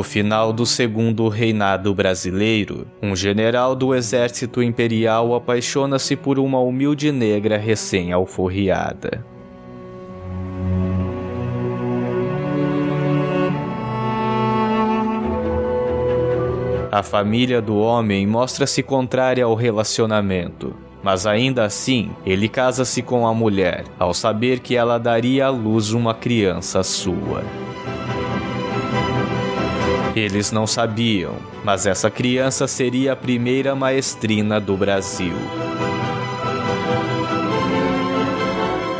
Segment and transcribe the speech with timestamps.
[0.00, 7.12] No final do segundo reinado brasileiro, um general do exército imperial apaixona-se por uma humilde
[7.12, 9.22] negra recém-alforriada.
[16.90, 23.34] A família do homem mostra-se contrária ao relacionamento, mas ainda assim ele casa-se com a
[23.34, 27.44] mulher, ao saber que ela daria à luz uma criança sua.
[30.20, 35.32] Eles não sabiam, mas essa criança seria a primeira maestrina do Brasil.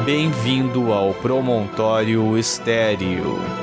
[0.02, 3.59] Bem-vindo ao Promontório Estéreo.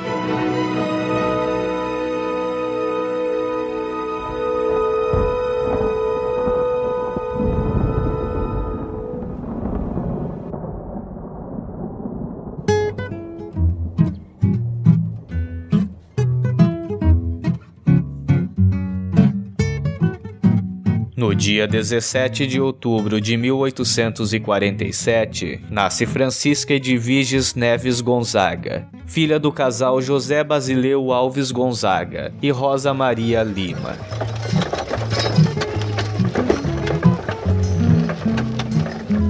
[21.38, 30.42] Dia 17 de outubro de 1847, nasce Francisca Edviges Neves Gonzaga, filha do casal José
[30.42, 33.96] Basileu Alves Gonzaga e Rosa Maria Lima.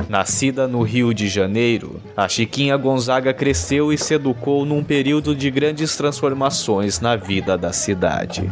[0.09, 5.51] Nascida no Rio de Janeiro, a Chiquinha Gonzaga cresceu e se educou num período de
[5.51, 8.51] grandes transformações na vida da cidade.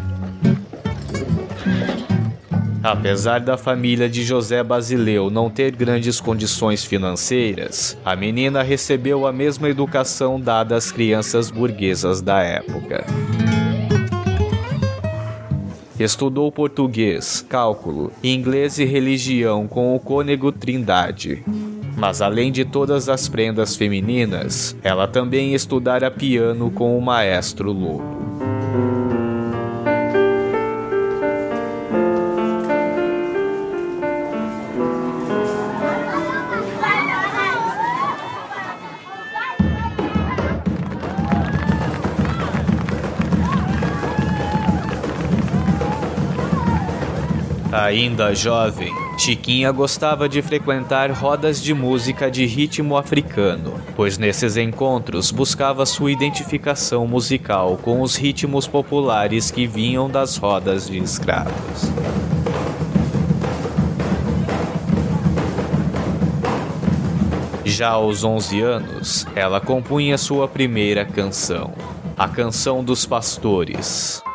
[2.87, 9.33] Apesar da família de José Basileu não ter grandes condições financeiras, a menina recebeu a
[9.33, 13.05] mesma educação dada às crianças burguesas da época.
[15.99, 21.43] Estudou português, cálculo, inglês e religião com o cônego Trindade.
[21.97, 28.26] Mas além de todas as prendas femininas, ela também estudara piano com o maestro Lobo.
[47.87, 55.31] Ainda jovem, Chiquinha gostava de frequentar rodas de música de ritmo africano, pois nesses encontros
[55.31, 61.89] buscava sua identificação musical com os ritmos populares que vinham das rodas de escravos.
[67.65, 71.73] Já aos 11 anos, ela compunha sua primeira canção,
[72.17, 74.26] a Canção dos Pastores.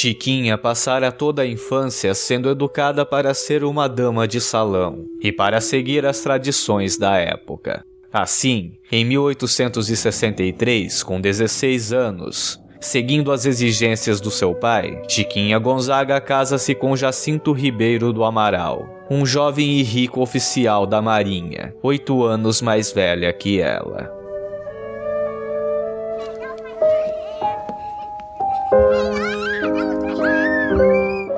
[0.00, 5.60] Chiquinha passara toda a infância sendo educada para ser uma dama de salão e para
[5.60, 7.84] seguir as tradições da época.
[8.12, 16.76] Assim, em 1863, com 16 anos, seguindo as exigências do seu pai, Chiquinha Gonzaga casa-se
[16.76, 22.92] com Jacinto Ribeiro do Amaral, um jovem e rico oficial da Marinha, oito anos mais
[22.92, 24.16] velha que ela.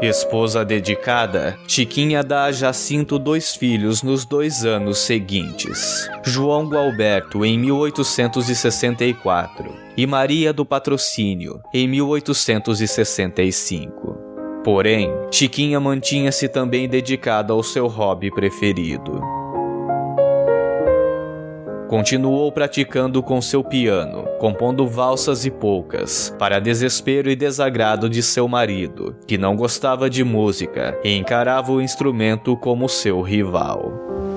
[0.02, 7.58] Esposa dedicada, Chiquinha dá a Jacinto dois filhos nos dois anos seguintes: João Gualberto em
[7.58, 14.16] 1864 e Maria do Patrocínio em 1865.
[14.64, 19.20] Porém, Chiquinha mantinha-se também dedicada ao seu hobby preferido.
[21.90, 28.46] Continuou praticando com seu piano, compondo valsas e polcas, para desespero e desagrado de seu
[28.46, 34.29] marido, que não gostava de música e encarava o instrumento como seu rival.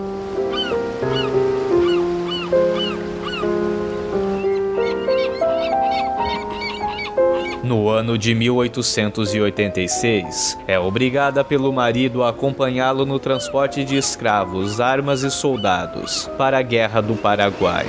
[7.94, 15.32] Ano de 1886, é obrigada pelo marido a acompanhá-lo no transporte de escravos, armas e
[15.32, 17.88] soldados para a Guerra do Paraguai.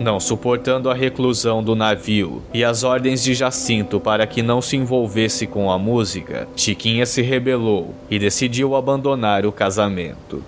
[0.00, 4.74] Não suportando a reclusão do navio e as ordens de Jacinto para que não se
[4.74, 10.42] envolvesse com a música, Chiquinha se rebelou e decidiu abandonar o casamento.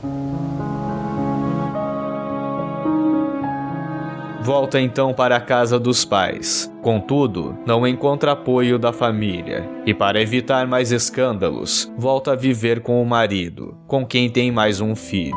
[4.43, 6.69] Volta então para a casa dos pais.
[6.83, 13.01] Contudo, não encontra apoio da família e, para evitar mais escândalos, volta a viver com
[13.01, 15.33] o marido, com quem tem mais um filho.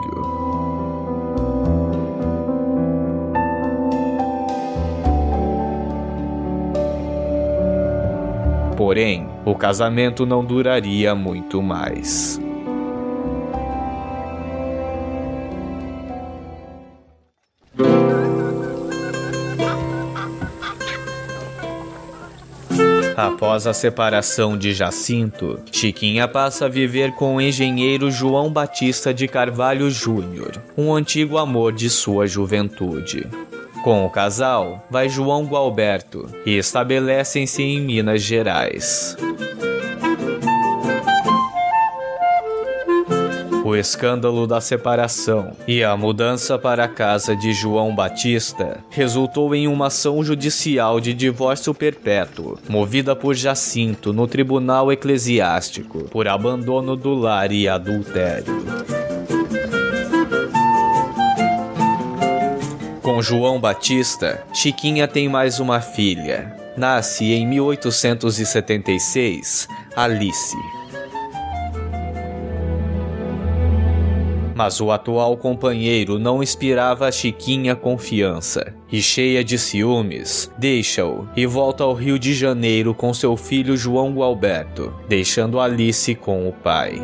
[8.76, 12.44] Porém, o casamento não duraria muito mais.
[23.36, 29.28] Após a separação de Jacinto, Chiquinha passa a viver com o engenheiro João Batista de
[29.28, 33.28] Carvalho Júnior, um antigo amor de sua juventude.
[33.84, 39.18] Com o casal, vai João Gualberto e estabelecem-se em Minas Gerais.
[43.76, 49.68] O escândalo da separação e a mudança para a casa de João Batista resultou em
[49.68, 57.14] uma ação judicial de divórcio perpétuo, movida por Jacinto no Tribunal Eclesiástico, por abandono do
[57.14, 58.64] lar e adultério.
[63.02, 66.56] Com João Batista, Chiquinha tem mais uma filha.
[66.78, 69.68] Nasce em 1876,
[69.98, 70.75] Alice.
[74.56, 81.46] Mas o atual companheiro não inspirava a Chiquinha confiança e, cheia de ciúmes, deixa-o e
[81.46, 87.02] volta ao Rio de Janeiro com seu filho João Gualberto, deixando Alice com o pai.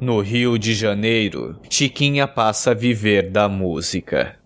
[0.00, 4.37] No Rio de Janeiro, Chiquinha passa a viver da música.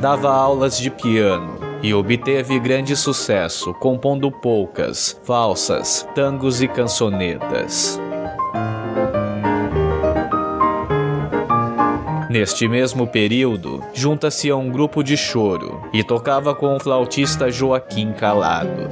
[0.00, 8.00] Dava aulas de piano e obteve grande sucesso compondo polcas, valsas, tangos e cançonetas.
[12.28, 18.12] Neste mesmo período, junta-se a um grupo de choro e tocava com o flautista Joaquim
[18.12, 18.90] Calado.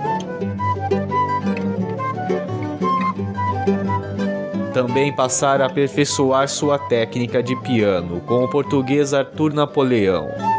[4.72, 10.53] Também passara a aperfeiçoar sua técnica de piano com o português Arthur Napoleão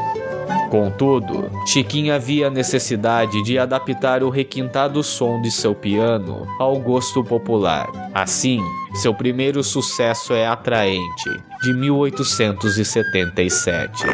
[0.70, 7.88] Contudo, Chiquinha havia necessidade de adaptar o requintado som de seu piano ao gosto popular.
[8.14, 8.62] Assim,
[8.96, 11.30] seu primeiro sucesso é Atraente,
[11.62, 14.06] de 1877.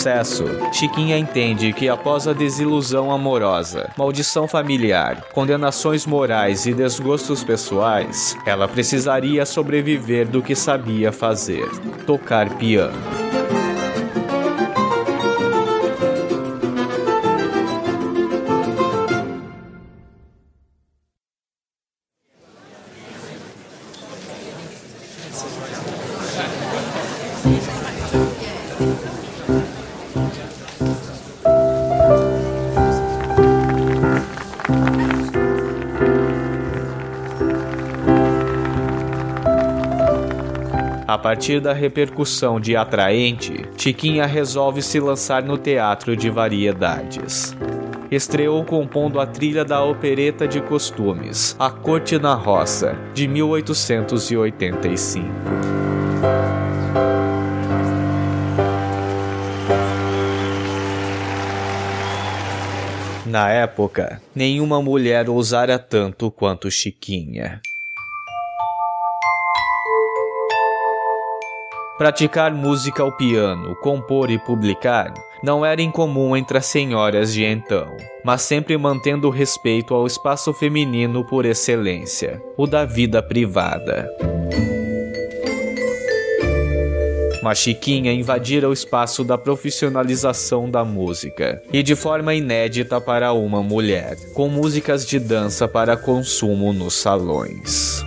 [0.00, 8.34] Sucesso, Chiquinha entende que após a desilusão amorosa, maldição familiar, condenações morais e desgostos pessoais,
[8.46, 11.68] ela precisaria sobreviver do que sabia fazer:
[12.06, 13.19] tocar piano.
[41.10, 47.52] A partir da repercussão de Atraente, Chiquinha resolve se lançar no teatro de variedades.
[48.12, 55.26] Estreou compondo a trilha da opereta de costumes A Corte na Roça, de 1885.
[63.26, 67.60] Na época, nenhuma mulher ousara tanto quanto Chiquinha.
[72.00, 77.94] Praticar música ao piano, compor e publicar não era incomum entre as senhoras de então,
[78.24, 84.10] mas sempre mantendo respeito ao espaço feminino por excelência, o da vida privada.
[87.42, 93.62] Mas Chiquinha invadira o espaço da profissionalização da música, e de forma inédita para uma
[93.62, 98.02] mulher, com músicas de dança para consumo nos salões.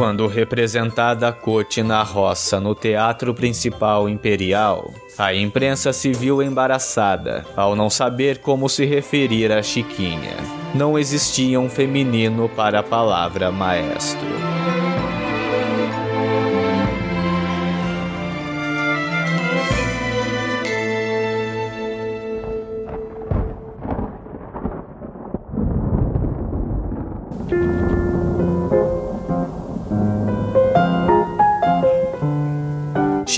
[0.00, 7.76] Quando representada corte na roça no Teatro Principal Imperial, A imprensa se viu embaraçada ao
[7.76, 10.38] não saber como se referir a Chiquinha.
[10.74, 14.26] Não existia um feminino para a palavra maestro.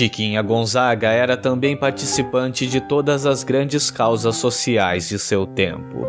[0.03, 6.05] Chiquinha Gonzaga era também participante de todas as grandes causas sociais de seu tempo.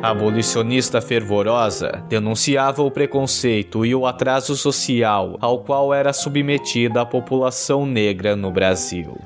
[0.00, 7.84] Abolicionista fervorosa, denunciava o preconceito e o atraso social ao qual era submetida a população
[7.84, 9.18] negra no Brasil.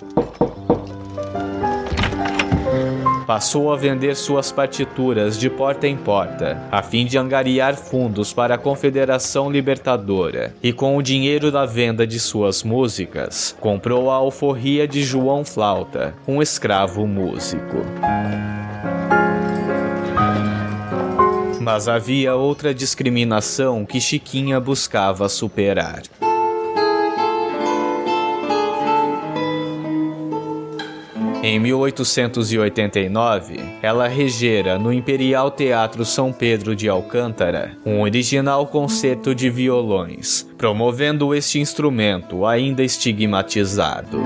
[3.31, 8.57] Passou a vender suas partituras de porta em porta, a fim de angariar fundos para
[8.57, 14.89] a Confederação Libertadora, e com o dinheiro da venda de suas músicas, comprou a alforria
[14.89, 17.77] de João Flauta, um escravo músico.
[21.61, 26.03] Mas havia outra discriminação que Chiquinha buscava superar.
[31.43, 39.49] Em 1889, ela regera no Imperial Teatro São Pedro de Alcântara um original concerto de
[39.49, 44.23] violões, promovendo este instrumento ainda estigmatizado.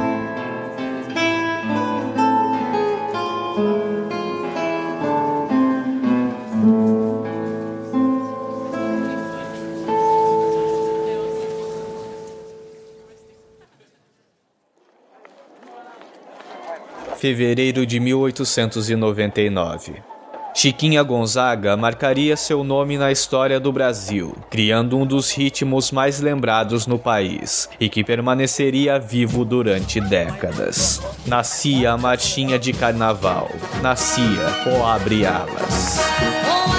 [17.24, 19.94] Fevereiro de 1899.
[20.54, 26.86] Chiquinha Gonzaga marcaria seu nome na história do Brasil, criando um dos ritmos mais lembrados
[26.86, 31.00] no país e que permaneceria vivo durante décadas.
[31.26, 33.48] Nascia a marchinha de carnaval,
[33.80, 36.73] nascia o Abre Alas.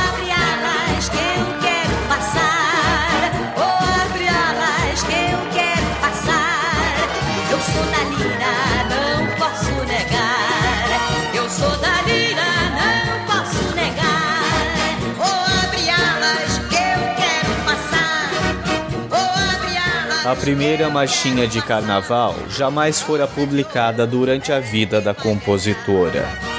[20.25, 26.54] A primeira marchinha de carnaval jamais fora publicada durante a vida da compositora.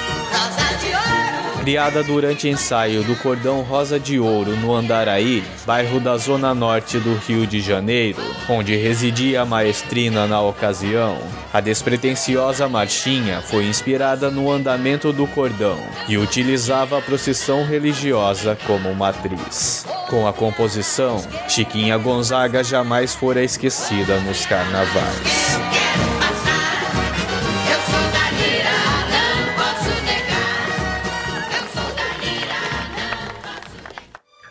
[1.67, 7.17] Criada durante ensaio do Cordão Rosa de Ouro no Andaraí, bairro da zona norte do
[7.17, 11.19] Rio de Janeiro, onde residia a maestrina na ocasião,
[11.53, 18.95] a despretensiosa marchinha foi inspirada no andamento do cordão e utilizava a procissão religiosa como
[18.95, 19.85] matriz.
[20.09, 25.76] Com a composição, Chiquinha Gonzaga jamais fora esquecida nos carnavais.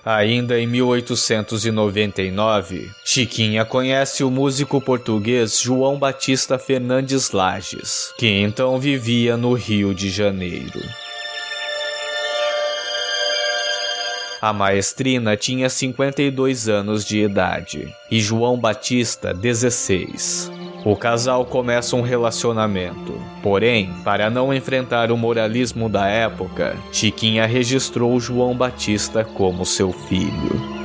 [0.05, 9.35] Ainda em 1899, Chiquinha conhece o músico português João Batista Fernandes Lages, que então vivia
[9.35, 10.79] no Rio de Janeiro.
[14.39, 20.51] A maestrina tinha 52 anos de idade e João Batista 16.
[20.85, 23.19] O casal começa um relacionamento.
[23.41, 30.75] Porém, para não enfrentar o moralismo da época, Chiquinha registrou João Batista como seu filho.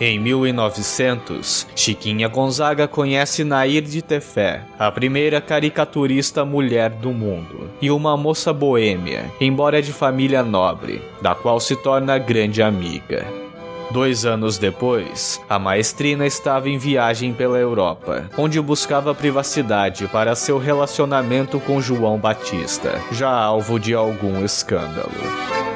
[0.00, 7.92] Em 1900, Chiquinha Gonzaga conhece Nair de Tefé, a primeira caricaturista mulher do mundo, e
[7.92, 13.49] uma moça boêmia, embora de família nobre, da qual se torna grande amiga.
[13.92, 20.58] Dois anos depois, a maestrina estava em viagem pela Europa, onde buscava privacidade para seu
[20.58, 25.69] relacionamento com João Batista, já alvo de algum escândalo.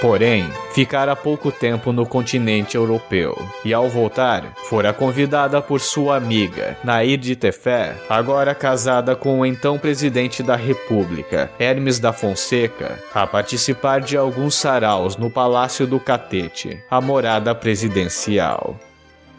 [0.00, 6.74] Porém, ficara pouco tempo no continente europeu e, ao voltar, fora convidada por sua amiga,
[6.82, 13.26] Nair de Tefé, agora casada com o então presidente da República, Hermes da Fonseca, a
[13.26, 18.80] participar de alguns saraus no Palácio do Catete, a morada presidencial.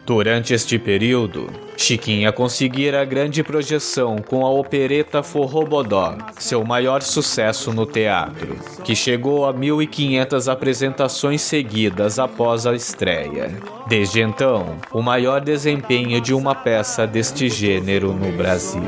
[0.04, 7.86] Durante este período, Chiquinha conseguira grande projeção com a opereta Forrobodó, seu maior sucesso no
[7.86, 13.56] teatro, que chegou a 1.500 apresentações seguidas após a estreia.
[13.86, 18.82] Desde então, o maior desempenho de uma peça deste gênero no Brasil.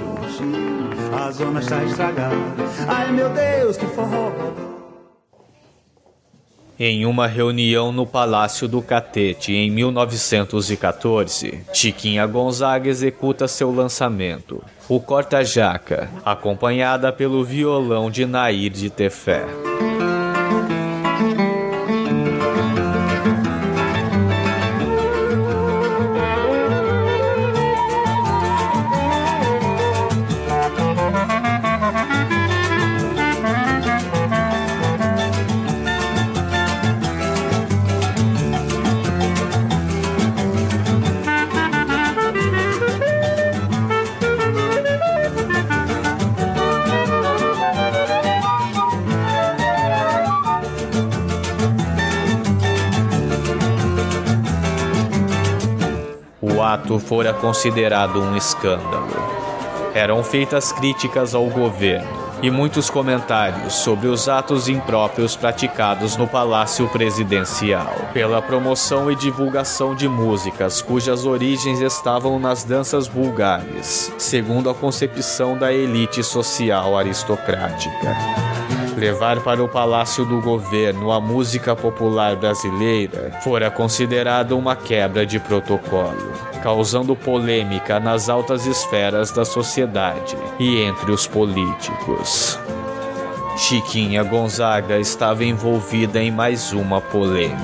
[1.12, 2.34] A zona está estragada.
[2.88, 4.13] Ai meu Deus, que forrobodó.
[6.78, 14.98] Em uma reunião no Palácio do Catete em 1914, Chiquinha Gonzaga executa seu lançamento, o
[14.98, 19.73] Corta-Jaca, acompanhada pelo violão de Nair de Tefé.
[57.24, 59.08] Fora considerado um escândalo.
[59.94, 66.86] Eram feitas críticas ao governo e muitos comentários sobre os atos impróprios praticados no Palácio
[66.88, 74.74] Presidencial, pela promoção e divulgação de músicas cujas origens estavam nas danças vulgares, segundo a
[74.74, 78.14] concepção da elite social aristocrática.
[78.96, 85.40] Levar para o palácio do governo a música popular brasileira fora considerado uma quebra de
[85.40, 86.32] protocolo,
[86.62, 92.33] causando polêmica nas altas esferas da sociedade e entre os políticos.
[93.56, 97.54] Chiquinha Gonzaga estava envolvida em mais uma polêmica.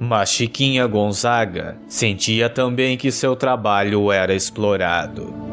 [0.00, 5.47] Mas Chiquinha Gonzaga sentia também que seu trabalho era explorado.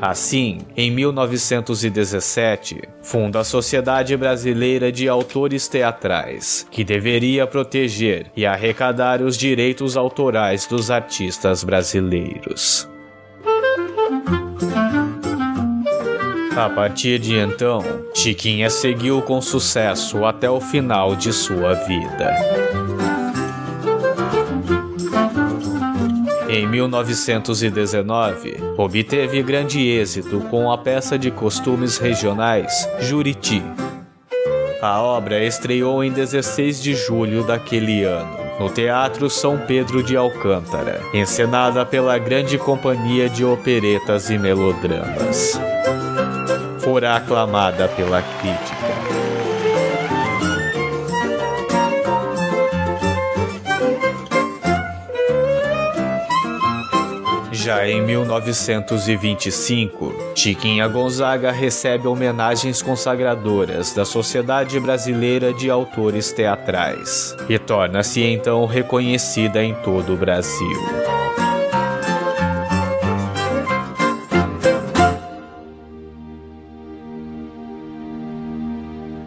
[0.00, 9.20] Assim, em 1917, funda a Sociedade Brasileira de Autores Teatrais, que deveria proteger e arrecadar
[9.20, 12.88] os direitos autorais dos artistas brasileiros.
[16.56, 22.69] A partir de então, Chiquinha seguiu com sucesso até o final de sua vida.
[26.50, 33.62] Em 1919, obteve grande êxito com a peça de costumes regionais Juriti.
[34.82, 41.00] A obra estreou em 16 de julho daquele ano, no Teatro São Pedro de Alcântara,
[41.14, 45.60] encenada pela Grande Companhia de Operetas e Melodramas
[46.90, 48.89] fora aclamada pela crítica.
[57.62, 67.58] Já em 1925, Chiquinha Gonzaga recebe homenagens consagradoras da Sociedade Brasileira de Autores Teatrais e
[67.58, 70.78] torna-se então reconhecida em todo o Brasil.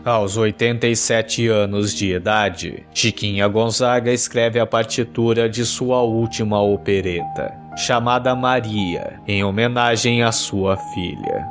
[0.03, 8.35] Aos 87 anos de idade, Chiquinha Gonzaga escreve a partitura de sua última opereta, chamada
[8.35, 11.45] Maria, em homenagem à sua filha.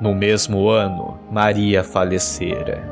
[0.00, 2.88] No mesmo ano, Maria falecera.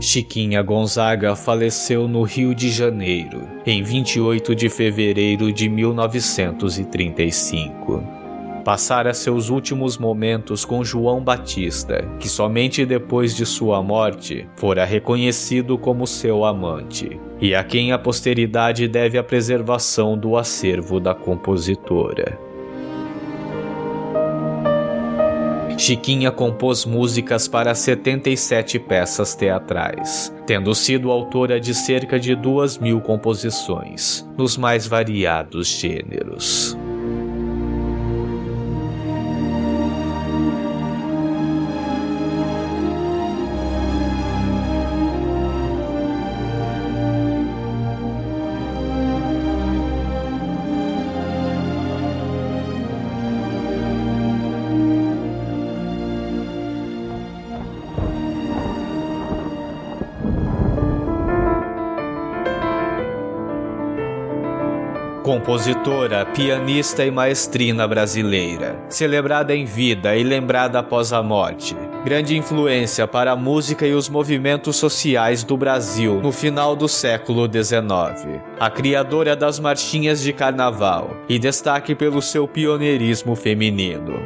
[0.00, 8.23] Chiquinha Gonzaga faleceu no Rio de Janeiro, em 28 de fevereiro de 1935.
[8.64, 15.76] Passara seus últimos momentos com João Batista, que somente depois de sua morte fora reconhecido
[15.76, 22.38] como seu amante, e a quem a posteridade deve a preservação do acervo da compositora.
[25.76, 33.00] Chiquinha compôs músicas para 77 peças teatrais, tendo sido autora de cerca de duas mil
[33.02, 36.78] composições, nos mais variados gêneros.
[65.24, 71.74] Compositora, pianista e maestrina brasileira, celebrada em vida e lembrada após a morte.
[72.04, 77.50] Grande influência para a música e os movimentos sociais do Brasil no final do século
[77.50, 78.38] XIX.
[78.60, 84.20] A criadora das marchinhas de carnaval e destaque pelo seu pioneirismo feminino.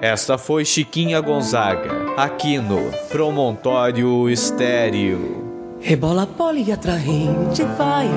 [0.00, 5.45] Esta foi Chiquinha Gonzaga, aqui no Promontório Estéreo.
[5.86, 8.08] Rebola pole e atraente vai.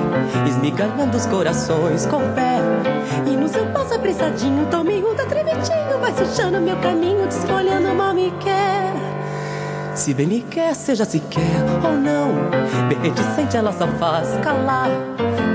[0.44, 2.58] Esmigalhando os corações com o pé.
[3.24, 8.32] E no seu passo apressadinho um da trevetinho Vai sujando meu caminho Desfolhando mal me
[8.40, 8.92] quer.
[9.94, 12.32] Se bem me quer, seja se quer ou não.
[12.88, 14.90] Bem reticente ela só faz calar.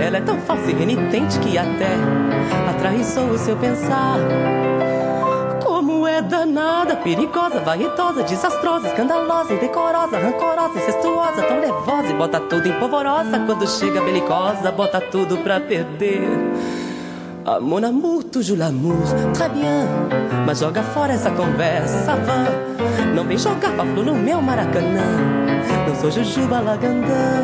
[0.01, 1.97] Ela é tão falsa e renitente que até
[2.69, 4.19] Atraiçou o seu pensar
[6.25, 13.39] danada, perigosa, varretosa, desastrosa, escandalosa, indecorosa, rancorosa, incestuosa, tão nervosa e bota tudo em polvorosa.
[13.45, 16.21] Quando chega belicosa, bota tudo pra perder.
[17.47, 19.85] Ah, mon amour, toujours l'amour, très bien.
[20.47, 22.45] Mas joga fora essa conversa vã.
[23.13, 25.03] Não vem jogar flu no meu maracanã.
[25.87, 27.43] Não sou Jujuba Lagandã.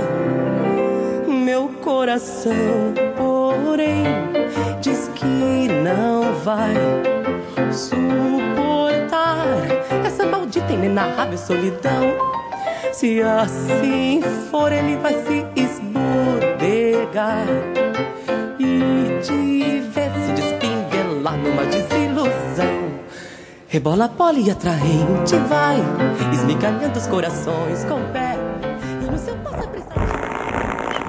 [1.27, 2.51] Meu coração,
[3.15, 4.03] porém,
[4.81, 6.73] diz que não vai
[9.41, 12.13] suportar essa maldita inenarrável solidão.
[12.91, 17.45] Se assim for, ele vai se esbodegar
[18.59, 22.91] e te ver se despinguelar numa desilusão.
[23.67, 25.77] Rebola pole e atraente vai,
[26.33, 28.35] esmigalhando os corações com o pé.
[29.01, 29.69] E no seu passo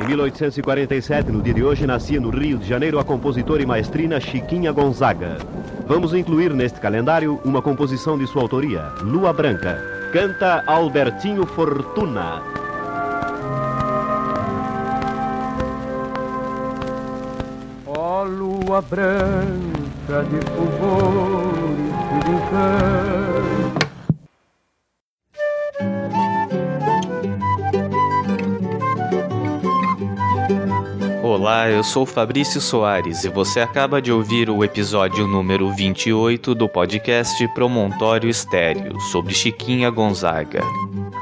[0.03, 4.19] em 1847, no dia de hoje, nascia no Rio de Janeiro a compositora e maestrina
[4.19, 5.39] Chiquinha Gonzaga.
[5.95, 9.79] Vamos incluir neste calendário uma composição de sua autoria, Lua Branca.
[10.11, 12.43] Canta Albertinho Fortuna.
[17.87, 21.93] Ó oh, lua branca de fulgores
[22.25, 23.72] de encanto
[31.43, 36.69] Olá, eu sou Fabrício Soares e você acaba de ouvir o episódio número 28 do
[36.69, 40.63] podcast Promontório Estéreo sobre Chiquinha Gonzaga.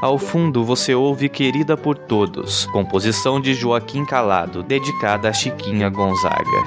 [0.02, 6.64] Ao fundo você ouve Querida por Todos, composição de Joaquim Calado, dedicada a Chiquinha Gonzaga.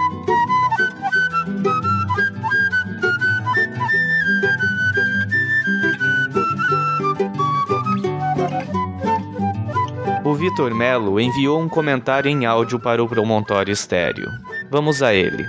[10.44, 14.30] Vitor Melo enviou um comentário em áudio para o Promontório Estéreo.
[14.70, 15.46] Vamos a ele.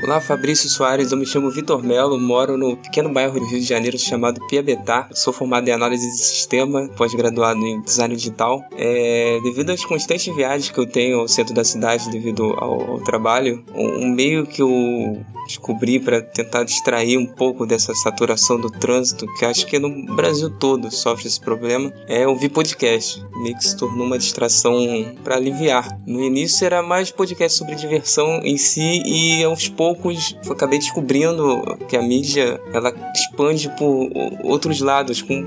[0.00, 1.10] Olá, Fabrício Soares.
[1.10, 5.08] Eu me chamo Vitor Melo, moro no pequeno bairro do Rio de Janeiro chamado Piabetá.
[5.12, 8.62] Sou formado em análise de sistema, pós-graduado em design digital.
[8.76, 13.00] É, devido às constantes viagens que eu tenho ao centro da cidade, devido ao, ao
[13.00, 15.20] trabalho, um meio que eu
[15.52, 20.50] descobri para tentar distrair um pouco dessa saturação do trânsito, que acho que no Brasil
[20.50, 23.22] todo sofre esse problema, é ouvir podcast.
[23.36, 24.74] Meio que se tornou uma distração
[25.22, 25.98] para aliviar.
[26.06, 31.76] No início era mais podcast sobre diversão em si e aos poucos eu acabei descobrindo
[31.88, 34.10] que a mídia ela expande por
[34.42, 35.44] outros lados, com,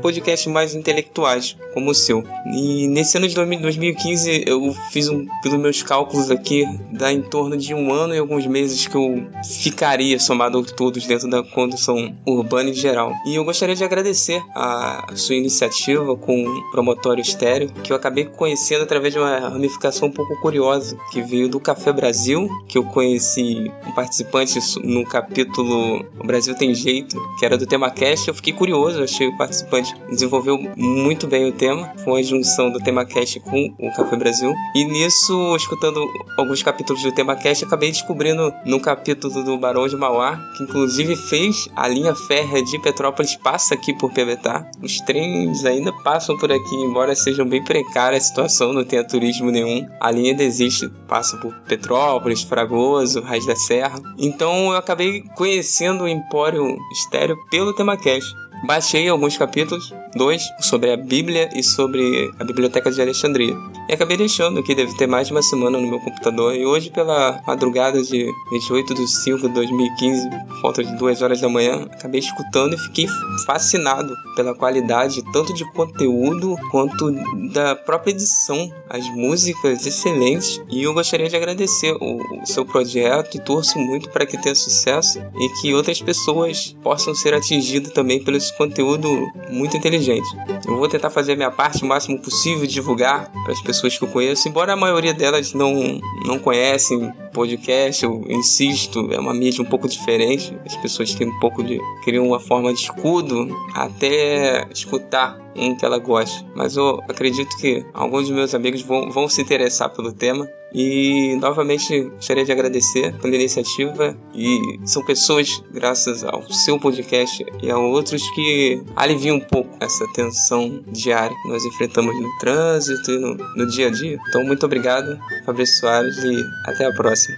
[0.00, 2.24] podcasts mais intelectuais, como o seu.
[2.54, 7.56] E nesse ano de 2015 eu fiz um, pelos meus cálculos aqui, dá em torno
[7.56, 12.70] de um ano e alguns meses que eu ficaria somado todos dentro da condução urbana
[12.70, 13.12] em geral.
[13.26, 18.24] E eu gostaria de agradecer a sua iniciativa com o Promotório Estéreo, que eu acabei
[18.24, 22.84] conhecendo através de uma ramificação um pouco curiosa, que veio do Café Brasil, que eu
[22.84, 28.28] conheci um participante no capítulo O Brasil Tem Jeito, que era do tema cast.
[28.28, 31.92] Eu fiquei curioso, achei o participante desenvolveu muito bem o tema.
[32.04, 34.52] Foi a junção do tema cast com o Café Brasil.
[34.74, 36.04] E nisso, escutando
[36.36, 41.16] alguns capítulos do tema cast, acabei descobrindo no capítulo do Barão de Mauá, que inclusive
[41.16, 44.68] fez a linha férrea de Petrópolis passa aqui por Pebetá.
[44.82, 49.50] Os trens ainda passam por aqui, embora sejam bem precária a situação, não tenha turismo
[49.50, 49.88] nenhum.
[50.00, 54.00] A linha ainda existe, passa por Petrópolis, Fragoso, Raiz da Serra.
[54.18, 58.32] Então eu acabei conhecendo o Empório Estéreo pelo TemaCast.
[58.64, 63.56] Baixei alguns capítulos, dois, sobre a Bíblia e sobre a Biblioteca de Alexandria.
[63.88, 66.54] E acabei deixando que deve ter mais de uma semana no meu computador.
[66.54, 71.48] E hoje, pela madrugada de 28 de 5 de 2015, falta de duas horas da
[71.48, 73.06] manhã, acabei escutando e fiquei
[73.44, 77.10] fascinado pela qualidade tanto de conteúdo quanto
[77.52, 78.70] da própria edição.
[78.88, 80.60] As músicas excelentes.
[80.70, 84.54] E eu gostaria de agradecer o, o seu projeto e torço muito para que tenha
[84.54, 90.28] sucesso e que outras pessoas possam ser atingidas também pelo conteúdo muito inteligente.
[90.66, 94.04] Eu vou tentar fazer a minha parte o máximo possível, divulgar para as pessoas que
[94.04, 99.62] eu conheço, embora a maioria delas não, não conhecem podcast, eu insisto, é uma mídia
[99.62, 100.56] um pouco diferente.
[100.64, 101.80] As pessoas têm um pouco de.
[102.04, 106.46] criam uma forma de escudo até escutar um que ela goste.
[106.54, 110.48] Mas eu acredito que alguns dos meus amigos vão, vão se interessar pelo tema.
[110.74, 114.16] E novamente gostaria de agradecer pela iniciativa.
[114.34, 120.06] E são pessoas, graças ao seu podcast e a outros, que aliviam um pouco essa
[120.14, 124.18] tensão diária que nós enfrentamos no trânsito e no, no dia a dia.
[124.28, 127.36] Então, muito obrigado, Fabrício Soares, e até a próxima.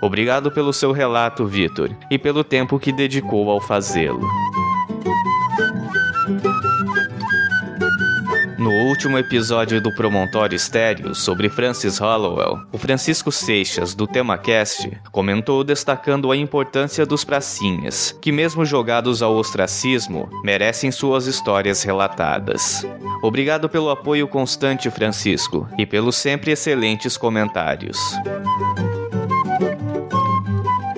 [0.00, 4.26] Obrigado pelo seu relato, Vitor, e pelo tempo que dedicou ao fazê-lo.
[9.00, 16.30] Último episódio do Promontório Estéreo sobre Francis Hollowell, o Francisco Seixas, do TemaCast, comentou destacando
[16.30, 22.86] a importância dos pracinhas, que mesmo jogados ao ostracismo, merecem suas histórias relatadas.
[23.22, 27.96] Obrigado pelo apoio constante, Francisco, e pelos sempre excelentes comentários.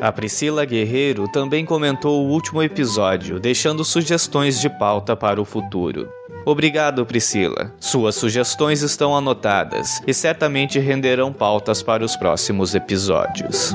[0.01, 6.11] A Priscila Guerreiro também comentou o último episódio, deixando sugestões de pauta para o futuro.
[6.45, 7.73] Obrigado, Priscila.
[7.79, 13.73] Suas sugestões estão anotadas e certamente renderão pautas para os próximos episódios.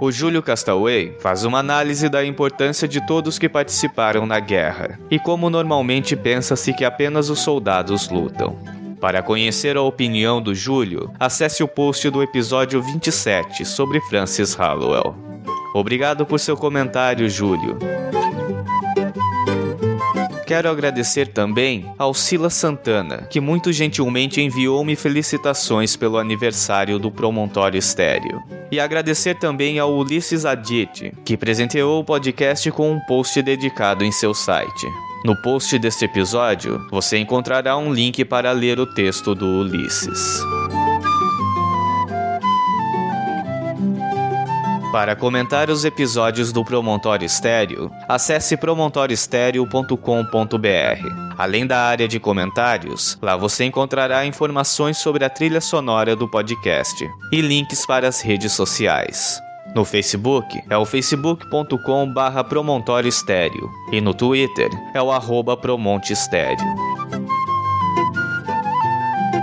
[0.00, 5.18] O Júlio Castaway faz uma análise da importância de todos que participaram na guerra e
[5.18, 8.56] como normalmente pensa-se que apenas os soldados lutam.
[9.00, 15.14] Para conhecer a opinião do Júlio, acesse o post do episódio 27 sobre Francis Hallowell.
[15.74, 17.78] Obrigado por seu comentário, Júlio.
[20.48, 27.76] Quero agradecer também ao Sila Santana, que muito gentilmente enviou-me felicitações pelo aniversário do Promontório
[27.76, 28.42] Estéreo.
[28.72, 34.10] E agradecer também ao Ulisses Adit, que presenteou o podcast com um post dedicado em
[34.10, 34.86] seu site.
[35.22, 40.40] No post deste episódio, você encontrará um link para ler o texto do Ulisses.
[44.92, 51.34] Para comentar os episódios do Promontório Estéreo, acesse promontorioestereo.com.br.
[51.36, 57.06] Além da área de comentários, lá você encontrará informações sobre a trilha sonora do podcast
[57.30, 59.38] e links para as redes sociais.
[59.74, 66.14] No Facebook é o facebook.com barra Promontório Estéreo e no Twitter é o arroba Promonte
[66.14, 66.97] Estéreo.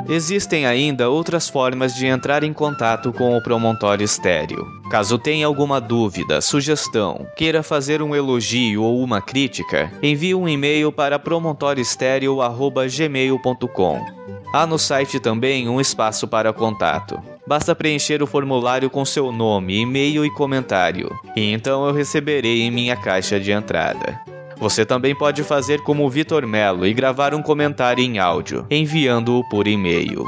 [0.07, 4.63] Existem ainda outras formas de entrar em contato com o Promontório Estéreo.
[4.89, 10.91] Caso tenha alguma dúvida, sugestão, queira fazer um elogio ou uma crítica, envie um e-mail
[10.91, 14.05] para promontorioestereo.gmail.com.
[14.53, 17.19] Há no site também um espaço para contato.
[17.47, 22.69] Basta preencher o formulário com seu nome, e-mail e comentário, e então eu receberei em
[22.71, 24.34] minha caixa de entrada.
[24.57, 29.47] Você também pode fazer como o Vitor Melo e gravar um comentário em áudio, enviando-o
[29.49, 30.23] por e-mail.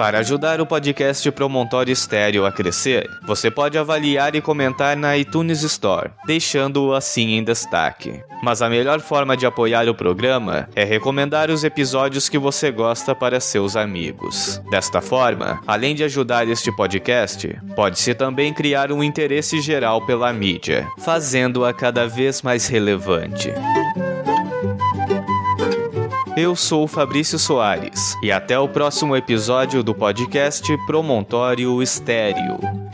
[0.00, 5.62] Para ajudar o podcast Promontório Estéreo a crescer, você pode avaliar e comentar na iTunes
[5.62, 8.18] Store, deixando-o assim em destaque.
[8.42, 13.14] Mas a melhor forma de apoiar o programa é recomendar os episódios que você gosta
[13.14, 14.58] para seus amigos.
[14.70, 20.88] Desta forma, além de ajudar este podcast, pode-se também criar um interesse geral pela mídia,
[20.96, 23.52] fazendo-a cada vez mais relevante.
[26.36, 32.89] Eu sou Fabrício Soares e até o próximo episódio do podcast Promontório Estéreo.